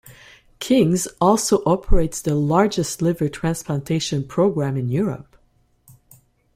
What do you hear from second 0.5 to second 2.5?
King's also operates the